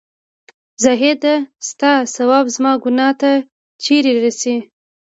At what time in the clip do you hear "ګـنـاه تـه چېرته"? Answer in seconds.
2.83-4.13